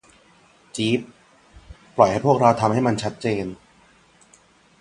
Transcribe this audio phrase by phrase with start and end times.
[0.75, 0.99] จีฟ
[1.97, 3.45] ปล่อยให้พวกเราทำมันให้ชัดเจน